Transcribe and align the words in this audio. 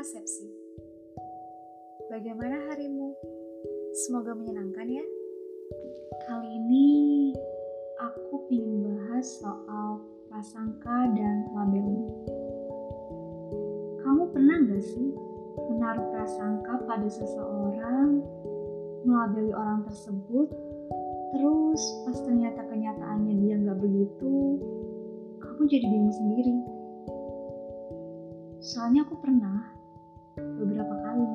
Prasepsi. 0.00 0.48
Bagaimana 2.08 2.72
harimu? 2.72 3.12
Semoga 3.92 4.32
menyenangkan 4.32 4.88
ya. 4.88 5.04
Kali 6.24 6.56
ini 6.56 6.88
aku 8.00 8.48
ingin 8.48 8.80
bahas 8.80 9.28
soal 9.28 10.00
prasangka 10.32 11.04
dan 11.12 11.52
labeling. 11.52 12.08
Kamu 14.00 14.32
pernah 14.32 14.72
gak 14.72 14.80
sih 14.80 15.12
menaruh 15.68 16.08
prasangka 16.16 16.80
pada 16.88 17.04
seseorang, 17.04 18.24
melabeli 19.04 19.52
orang 19.52 19.84
tersebut, 19.84 20.48
terus 21.36 21.82
pas 22.08 22.16
ternyata 22.24 22.64
kenyataannya 22.72 23.36
dia 23.36 23.60
gak 23.68 23.76
begitu, 23.76 24.64
kamu 25.44 25.60
jadi 25.68 25.84
bingung 25.84 26.16
sendiri. 26.16 26.56
Soalnya 28.64 29.04
aku 29.04 29.20
pernah 29.20 29.79
beberapa 30.60 30.94
kali. 31.04 31.28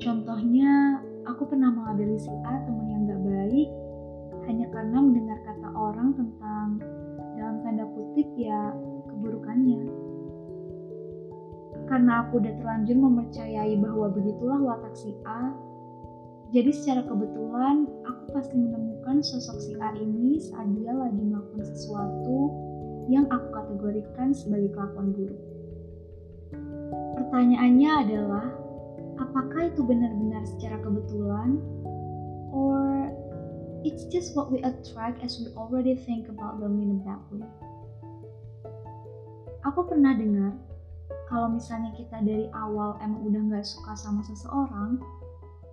Contohnya, 0.00 1.02
aku 1.26 1.42
pernah 1.50 1.74
melabeli 1.74 2.16
si 2.20 2.30
A 2.46 2.54
teman 2.62 2.86
yang 2.86 3.02
gak 3.10 3.22
baik 3.26 3.68
hanya 4.46 4.66
karena 4.70 4.98
mendengar 5.02 5.38
kata 5.42 5.68
orang 5.74 6.14
tentang 6.14 6.78
dalam 7.34 7.56
tanda 7.66 7.84
kutip 7.90 8.28
ya 8.38 8.70
keburukannya. 9.10 9.90
Karena 11.86 12.26
aku 12.26 12.42
udah 12.42 12.54
terlanjur 12.58 12.96
mempercayai 12.98 13.74
bahwa 13.78 14.10
begitulah 14.10 14.58
watak 14.62 14.94
si 14.94 15.14
A, 15.26 15.54
jadi 16.54 16.70
secara 16.70 17.02
kebetulan 17.06 17.90
aku 18.06 18.22
pasti 18.30 18.54
menemukan 18.54 19.18
sosok 19.18 19.58
si 19.58 19.72
A 19.82 19.90
ini 19.98 20.38
saat 20.38 20.70
dia 20.78 20.94
lagi 20.94 21.18
melakukan 21.18 21.66
sesuatu 21.66 22.54
yang 23.10 23.26
aku 23.30 23.50
kategorikan 23.50 24.30
sebagai 24.30 24.70
kelakuan 24.74 25.10
buruk. 25.14 25.55
Pertanyaannya 27.26 27.90
adalah, 28.06 28.46
apakah 29.18 29.66
itu 29.66 29.82
benar-benar 29.82 30.46
secara 30.46 30.78
kebetulan, 30.78 31.58
or 32.54 33.10
it's 33.82 34.06
just 34.14 34.38
what 34.38 34.46
we 34.54 34.62
attract 34.62 35.18
as 35.26 35.42
we 35.42 35.50
already 35.58 35.98
think 36.06 36.30
about 36.30 36.62
them 36.62 36.78
in 36.78 36.94
a 36.94 36.98
bad 37.02 37.18
way? 37.34 37.42
Aku 39.66 39.82
pernah 39.90 40.14
dengar, 40.14 40.54
kalau 41.26 41.50
misalnya 41.50 41.90
kita 41.98 42.22
dari 42.22 42.46
awal 42.54 42.94
emang 43.02 43.26
udah 43.26 43.58
gak 43.58 43.66
suka 43.66 43.98
sama 43.98 44.22
seseorang, 44.22 45.02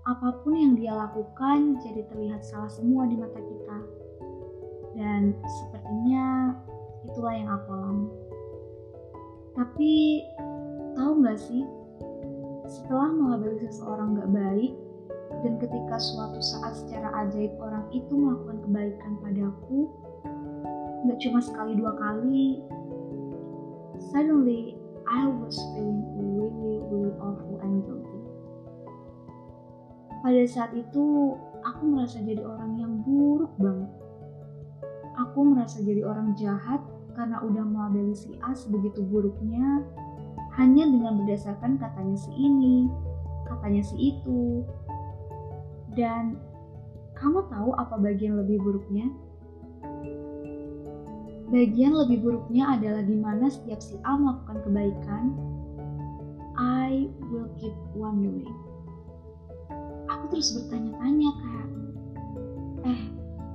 apa 0.10 0.42
pun 0.42 0.58
yang 0.58 0.74
dia 0.74 0.98
lakukan 0.98 1.78
jadi 1.86 2.02
terlihat 2.10 2.42
salah 2.42 2.74
semua 2.74 3.06
di 3.06 3.14
mata 3.14 3.38
kita. 3.38 3.78
Dan 4.98 5.38
sepertinya 5.46 6.58
itulah 7.06 7.34
yang 7.38 7.50
aku 7.50 7.70
alami 7.70 8.10
tapi 9.54 10.22
tahu 10.96 11.12
nggak 11.22 11.40
sih? 11.40 11.64
Setelah 12.70 13.10
mengabari 13.12 13.60
seseorang 13.68 14.18
nggak 14.18 14.32
baik 14.34 14.74
dan 15.44 15.60
ketika 15.60 15.98
suatu 15.98 16.40
saat 16.40 16.74
secara 16.78 17.10
ajaib 17.26 17.52
orang 17.60 17.86
itu 17.92 18.14
melakukan 18.14 18.58
kebaikan 18.64 19.14
padaku 19.20 19.90
nggak 21.04 21.20
cuma 21.20 21.40
sekali 21.44 21.76
dua 21.76 21.92
kali 22.00 22.64
suddenly 24.14 24.80
I 25.04 25.28
was 25.28 25.60
feeling 25.76 26.06
really 26.16 26.80
really 26.88 27.14
awful 27.20 27.60
and 27.60 27.84
guilty. 27.84 28.20
Pada 30.24 30.44
saat 30.48 30.72
itu 30.72 31.36
aku 31.68 31.84
merasa 31.92 32.24
jadi 32.24 32.40
orang 32.48 32.80
yang 32.80 32.94
buruk 33.04 33.52
banget. 33.60 33.92
Aku 35.28 35.44
merasa 35.44 35.84
jadi 35.84 36.08
orang 36.08 36.32
jahat 36.40 36.80
karena 37.14 37.44
udah 37.44 37.68
melabeli 37.68 38.16
si 38.16 38.40
A 38.42 38.56
sebegitu 38.56 39.04
buruknya 39.04 39.84
hanya 40.54 40.86
dengan 40.86 41.24
berdasarkan 41.24 41.82
katanya 41.82 42.18
si 42.18 42.32
ini, 42.38 42.90
katanya 43.50 43.82
si 43.82 43.96
itu. 44.14 44.62
Dan 45.94 46.38
kamu 47.18 47.46
tahu 47.50 47.74
apa 47.78 47.96
bagian 47.98 48.38
lebih 48.38 48.62
buruknya? 48.62 49.10
Bagian 51.54 51.94
lebih 51.94 52.26
buruknya 52.26 52.74
adalah 52.74 53.06
di 53.06 53.14
mana 53.14 53.46
setiap 53.46 53.78
si 53.78 53.94
A 54.02 54.18
melakukan 54.18 54.58
kebaikan, 54.66 55.24
I 56.58 57.10
will 57.30 57.50
keep 57.62 57.74
wondering. 57.94 58.50
Aku 60.10 60.34
terus 60.34 60.54
bertanya-tanya 60.58 61.30
kayak, 61.30 61.68
eh 62.90 63.02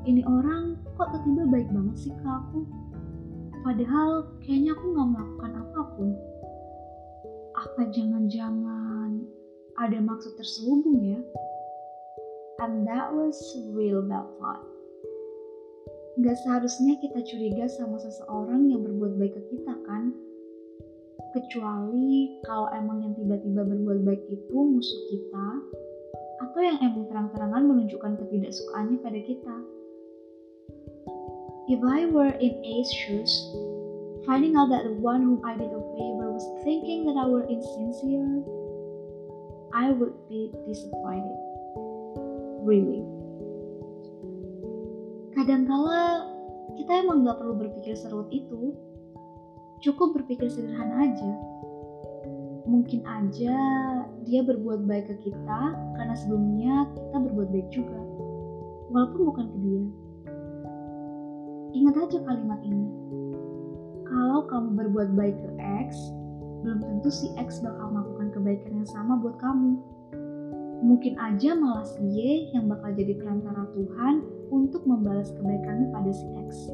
ini 0.06 0.22
orang 0.26 0.78
kok 0.94 1.10
tiba-tiba 1.10 1.44
baik 1.50 1.68
banget 1.74 1.96
sih 2.06 2.14
ke 2.14 2.26
aku? 2.26 2.62
Padahal 3.66 4.30
kayaknya 4.46 4.78
aku 4.78 4.84
gak 4.94 5.08
melakukan 5.18 5.52
apa 5.58 5.80
pun. 5.98 6.08
Apa 7.68 7.84
jangan-jangan 7.92 9.28
ada 9.76 9.98
maksud 10.00 10.32
terselubung 10.40 11.04
ya? 11.04 11.20
And 12.64 12.88
that 12.88 13.12
was 13.12 13.36
real 13.76 14.00
bad 14.02 14.24
thought. 14.40 14.64
Gak 16.18 16.34
seharusnya 16.42 16.98
kita 16.98 17.22
curiga 17.22 17.70
sama 17.70 18.00
seseorang 18.02 18.72
yang 18.72 18.82
berbuat 18.82 19.20
baik 19.20 19.38
ke 19.38 19.42
kita 19.54 19.76
kan? 19.86 20.10
Kecuali 21.36 22.40
kalau 22.48 22.66
emang 22.74 23.04
yang 23.04 23.14
tiba-tiba 23.14 23.62
berbuat 23.62 24.02
baik 24.02 24.22
itu 24.26 24.56
musuh 24.58 25.02
kita, 25.14 25.46
atau 26.42 26.58
yang 26.58 26.78
emang 26.82 27.06
terang-terangan 27.06 27.62
menunjukkan 27.68 28.18
ketidaksukaannya 28.18 28.98
pada 28.98 29.20
kita. 29.22 29.56
If 31.68 31.84
I 31.84 32.08
were 32.08 32.32
in 32.32 32.58
A's 32.64 32.90
shoes, 32.90 33.30
finding 34.24 34.56
out 34.56 34.72
that 34.72 34.88
the 34.88 34.96
one 34.98 35.20
whom 35.20 35.44
I 35.44 35.54
did 35.54 35.68
a 35.68 35.82
favor 35.94 36.27
was 36.38 36.62
thinking 36.62 37.02
that 37.02 37.18
I 37.18 37.26
were 37.26 37.42
insincere, 37.50 38.46
I 39.74 39.90
would 39.90 40.14
be 40.30 40.54
disappointed. 40.70 41.34
Really. 42.62 43.02
Kadangkala 45.34 46.30
kita 46.78 47.02
emang 47.02 47.26
gak 47.26 47.42
perlu 47.42 47.58
berpikir 47.58 47.98
serut 47.98 48.30
itu, 48.30 48.70
cukup 49.82 50.14
berpikir 50.14 50.46
sederhana 50.46 51.10
aja. 51.10 51.32
Mungkin 52.70 53.02
aja 53.02 53.58
dia 54.22 54.40
berbuat 54.46 54.86
baik 54.86 55.10
ke 55.10 55.34
kita 55.34 55.60
karena 55.98 56.14
sebelumnya 56.14 56.86
kita 56.94 57.18
berbuat 57.18 57.48
baik 57.50 57.68
juga, 57.74 57.98
walaupun 58.94 59.20
bukan 59.26 59.46
ke 59.50 59.58
dia. 59.66 59.84
Ingat 61.82 61.94
aja 61.98 62.18
kalimat 62.22 62.62
ini. 62.62 62.86
Kalau 64.06 64.46
kamu 64.46 64.68
berbuat 64.86 65.18
baik 65.18 65.34
ke 65.34 65.50
X, 65.90 66.14
belum 66.68 66.84
tentu 66.84 67.08
si 67.08 67.32
X 67.40 67.64
bakal 67.64 67.96
melakukan 67.96 68.28
kebaikan 68.36 68.84
yang 68.84 68.88
sama 68.92 69.16
buat 69.16 69.40
kamu. 69.40 69.80
Mungkin 70.84 71.16
aja 71.16 71.56
malah 71.56 71.88
si 71.88 72.04
Y 72.04 72.52
yang 72.52 72.68
bakal 72.68 72.92
jadi 72.92 73.16
perantara 73.16 73.64
Tuhan 73.72 74.20
untuk 74.52 74.84
membalas 74.84 75.32
kebaikanmu 75.32 75.96
pada 75.96 76.12
si 76.12 76.28
X. 76.44 76.68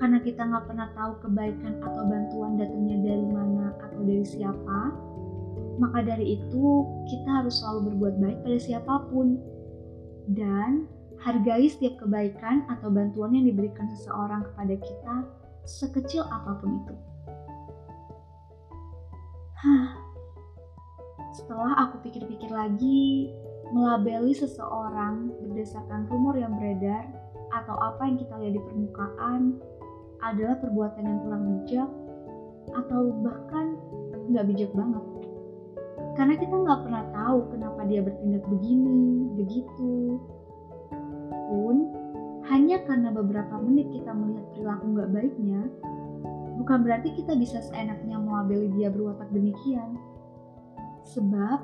Karena 0.00 0.16
kita 0.24 0.48
nggak 0.48 0.64
pernah 0.64 0.88
tahu 0.96 1.12
kebaikan 1.28 1.76
atau 1.84 2.02
bantuan 2.08 2.56
datangnya 2.56 3.04
dari 3.04 3.26
mana 3.28 3.76
atau 3.84 4.00
dari 4.00 4.24
siapa, 4.24 4.80
maka 5.76 6.00
dari 6.00 6.40
itu 6.40 6.88
kita 7.12 7.44
harus 7.44 7.60
selalu 7.60 7.92
berbuat 7.92 8.14
baik 8.16 8.38
pada 8.48 8.58
siapa 8.64 8.94
pun. 9.12 9.36
Dan 10.32 10.88
Hargai 11.20 11.68
setiap 11.68 12.00
kebaikan 12.00 12.64
atau 12.72 12.88
bantuan 12.88 13.36
yang 13.36 13.44
diberikan 13.44 13.88
seseorang 13.92 14.40
kepada 14.52 14.74
kita, 14.80 15.14
sekecil 15.68 16.24
apa 16.28 16.64
pun 16.64 16.80
itu. 16.80 16.96
Setelah 21.36 21.76
aku 21.84 22.00
pikir-pikir 22.08 22.48
lagi, 22.48 23.30
melabeli 23.74 24.32
seseorang 24.32 25.30
berdasarkan 25.42 26.08
rumor 26.08 26.38
yang 26.38 26.54
beredar 26.56 27.06
atau 27.52 27.76
apa 27.78 28.06
yang 28.08 28.16
kita 28.18 28.34
lihat 28.40 28.54
di 28.56 28.62
permukaan 28.62 29.42
adalah 30.24 30.56
perbuatan 30.58 31.02
yang 31.04 31.18
kurang 31.22 31.44
bijak 31.44 31.90
atau 32.74 33.00
bahkan 33.22 33.76
nggak 34.32 34.46
bijak 34.50 34.70
banget. 34.74 35.04
Karena 36.16 36.34
kita 36.40 36.54
nggak 36.56 36.80
pernah 36.88 37.04
tahu 37.12 37.38
kenapa 37.52 37.80
dia 37.84 38.00
bertindak 38.00 38.44
begini, 38.48 39.28
begitu, 39.36 40.16
pun 41.52 41.76
hanya 42.46 42.80
karena 42.86 43.10
beberapa 43.10 43.58
menit 43.60 43.90
kita 43.92 44.10
melihat 44.14 44.46
perilaku 44.54 44.84
nggak 44.94 45.10
baiknya, 45.12 45.60
bukan 46.56 46.82
berarti 46.82 47.12
kita 47.12 47.36
bisa 47.36 47.60
seenaknya 47.60 48.16
melabeli 48.16 48.72
dia 48.76 48.88
berwatak 48.88 49.28
demikian. 49.32 50.00
Sebab, 51.06 51.62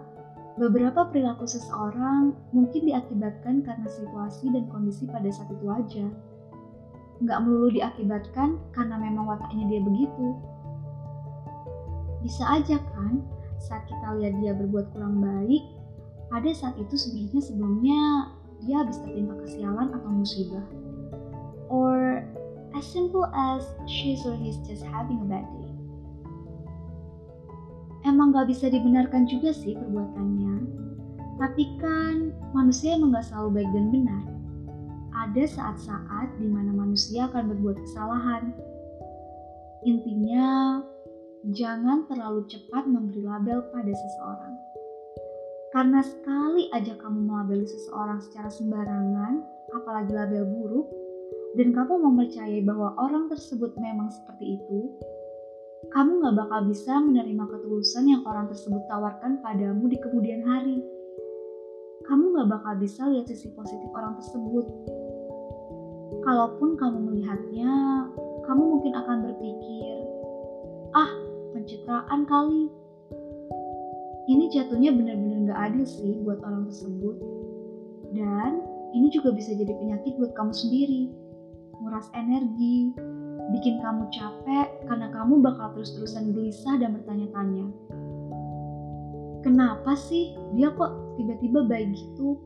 beberapa 0.60 1.08
perilaku 1.08 1.48
seseorang 1.48 2.36
mungkin 2.52 2.86
diakibatkan 2.86 3.64
karena 3.64 3.88
situasi 3.88 4.52
dan 4.52 4.68
kondisi 4.68 5.08
pada 5.08 5.28
saat 5.32 5.50
itu 5.50 5.66
aja. 5.66 6.06
Nggak 7.24 7.38
melulu 7.42 7.68
diakibatkan 7.72 8.60
karena 8.76 8.96
memang 9.00 9.26
wataknya 9.26 9.64
dia 9.66 9.80
begitu. 9.82 10.26
Bisa 12.22 12.44
aja 12.46 12.78
kan, 12.94 13.24
saat 13.58 13.82
kita 13.90 14.14
lihat 14.20 14.34
dia 14.38 14.52
berbuat 14.54 14.94
kurang 14.94 15.18
baik, 15.18 15.62
pada 16.30 16.50
saat 16.54 16.78
itu 16.78 16.94
sebenarnya 16.94 17.40
sebelumnya 17.42 18.00
dia 18.62 18.78
habis 18.78 19.02
tertimpa 19.02 19.34
kesialan 19.42 19.90
atau 19.90 20.10
musibah. 20.10 20.62
As 22.82 22.90
simple 22.90 23.30
as 23.30 23.62
she's 23.86 24.26
or 24.26 24.34
he's 24.34 24.58
just 24.66 24.82
having 24.82 25.22
a 25.22 25.28
bad 25.30 25.46
day. 25.54 25.72
emang 28.02 28.34
gak 28.34 28.50
bisa 28.50 28.66
dibenarkan 28.66 29.30
juga 29.30 29.54
sih 29.54 29.78
perbuatannya. 29.78 30.54
Tapi 31.38 31.64
kan 31.78 32.34
manusia 32.54 32.98
emang 32.98 33.14
gak 33.14 33.26
selalu 33.30 33.62
baik 33.62 33.70
dan 33.74 33.86
benar. 33.94 34.24
Ada 35.12 35.44
saat-saat 35.46 36.28
di 36.42 36.50
mana 36.50 36.74
manusia 36.74 37.30
akan 37.30 37.54
berbuat 37.54 37.78
kesalahan. 37.78 38.50
Intinya, 39.86 40.82
jangan 41.54 42.06
terlalu 42.10 42.46
cepat 42.50 42.86
memberi 42.86 43.22
label 43.22 43.62
pada 43.70 43.92
seseorang. 43.94 44.54
Karena 45.72 46.00
sekali 46.04 46.68
aja 46.74 46.98
kamu 47.00 47.30
melabeli 47.30 47.64
seseorang 47.64 48.20
secara 48.20 48.50
sembarangan, 48.52 49.40
apalagi 49.72 50.12
label 50.12 50.44
buruk, 50.44 50.86
dan 51.52 51.68
kamu 51.76 52.00
mempercayai 52.00 52.64
bahwa 52.64 52.96
orang 52.96 53.28
tersebut 53.28 53.76
memang 53.76 54.08
seperti 54.08 54.56
itu, 54.56 54.88
kamu 55.92 56.24
gak 56.24 56.36
bakal 56.46 56.60
bisa 56.64 56.96
menerima 56.96 57.44
ketulusan 57.44 58.08
yang 58.08 58.22
orang 58.24 58.48
tersebut 58.48 58.80
tawarkan 58.88 59.44
padamu 59.44 59.84
di 59.90 60.00
kemudian 60.00 60.40
hari. 60.48 60.80
Kamu 62.08 62.32
gak 62.32 62.48
bakal 62.48 62.80
bisa 62.80 63.04
lihat 63.12 63.28
sisi 63.28 63.52
positif 63.52 63.84
orang 63.92 64.16
tersebut. 64.16 64.64
Kalaupun 66.24 66.80
kamu 66.80 66.98
melihatnya, 67.12 67.72
kamu 68.48 68.62
mungkin 68.62 68.92
akan 68.96 69.16
berpikir, 69.28 69.94
ah, 70.96 71.12
pencitraan 71.52 72.24
kali. 72.24 72.72
Ini 74.30 74.48
jatuhnya 74.56 74.96
benar-benar 74.96 75.52
gak 75.52 75.60
adil 75.68 75.84
sih 75.84 76.16
buat 76.24 76.40
orang 76.40 76.64
tersebut. 76.72 77.16
Dan 78.16 78.64
ini 78.96 79.12
juga 79.12 79.36
bisa 79.36 79.52
jadi 79.52 79.76
penyakit 79.76 80.16
buat 80.16 80.32
kamu 80.32 80.52
sendiri. 80.56 81.21
Nguras 81.80 82.12
energi, 82.12 82.92
bikin 83.56 83.80
kamu 83.80 84.08
capek 84.12 84.68
karena 84.84 85.08
kamu 85.12 85.40
bakal 85.40 85.72
terus-terusan 85.72 86.36
gelisah 86.36 86.76
dan 86.76 86.96
bertanya-tanya. 86.98 87.66
Kenapa 89.42 89.98
sih 89.98 90.36
dia 90.54 90.70
kok 90.70 91.18
tiba-tiba 91.18 91.66
baik 91.66 91.90
gitu? 91.96 92.38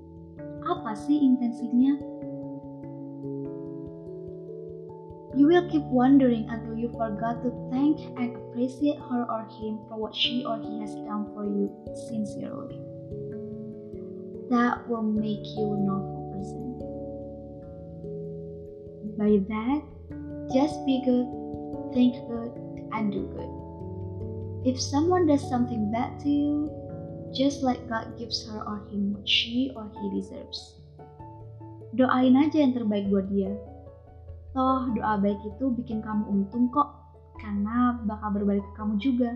Apa 0.65 0.97
sih 0.97 1.19
intensinya? 1.21 1.99
You 5.37 5.45
will 5.45 5.69
keep 5.69 5.85
wondering 5.93 6.49
until 6.49 6.73
you 6.81 6.89
forgot 6.97 7.45
to 7.45 7.53
thank 7.69 8.01
and 8.17 8.33
appreciate 8.41 8.97
her 8.97 9.29
or 9.29 9.45
him 9.61 9.85
for 9.85 10.01
what 10.01 10.17
she 10.17 10.41
or 10.49 10.57
he 10.57 10.81
has 10.81 10.97
done 11.05 11.29
for 11.37 11.45
you 11.45 11.69
sincerely. 12.09 12.81
That 14.49 14.89
will 14.89 15.05
make 15.05 15.45
you 15.45 15.77
a 15.77 15.81
novel 15.85 16.33
person. 16.33 16.96
By 19.17 19.41
that, 19.49 19.81
just 20.53 20.77
be 20.85 21.01
good, 21.01 21.25
think 21.97 22.21
good, 22.29 22.53
and 22.93 23.09
do 23.09 23.25
good. 23.33 23.53
If 24.69 24.77
someone 24.77 25.25
does 25.25 25.41
something 25.49 25.89
bad 25.89 26.21
to 26.21 26.29
you, 26.29 26.69
just 27.33 27.65
let 27.65 27.89
God 27.89 28.21
gives 28.21 28.45
her 28.45 28.61
or 28.61 28.85
him 28.93 29.17
what 29.17 29.25
she 29.25 29.73
or 29.73 29.89
he 29.89 30.21
deserves. 30.21 30.77
Doain 31.97 32.37
aja 32.37 32.61
yang 32.61 32.77
terbaik 32.77 33.09
buat 33.09 33.33
dia. 33.33 33.57
Toh 34.53 34.93
doa 34.93 35.17
baik 35.17 35.41
itu 35.49 35.73
bikin 35.81 36.05
kamu 36.05 36.29
untung 36.29 36.69
kok, 36.69 36.93
karena 37.41 37.97
bakal 38.05 38.37
berbalik 38.37 38.65
ke 38.65 38.73
kamu 38.77 38.95
juga. 39.01 39.31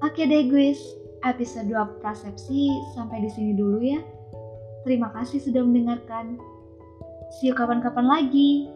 Oke 0.00 0.24
deh 0.30 0.46
guys, 0.46 0.78
episode 1.26 1.68
2 1.68 2.00
Prasepsi 2.00 2.70
sampai 2.94 3.24
di 3.26 3.30
sini 3.34 3.52
dulu 3.58 3.82
ya. 3.82 3.98
Terima 4.86 5.12
kasih 5.12 5.42
sudah 5.42 5.60
mendengarkan. 5.60 6.40
See 7.30 7.46
you 7.46 7.54
kapan-kapan 7.54 8.10
lagi. 8.10 8.66